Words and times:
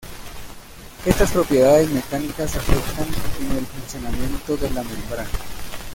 Estas 1.05 1.29
propiedades 1.29 1.87
mecánicas 1.91 2.55
afectan 2.55 3.05
en 3.39 3.55
el 3.59 3.65
funcionamiento 3.67 4.57
de 4.57 4.71
la 4.71 4.81
membrana. 4.81 5.29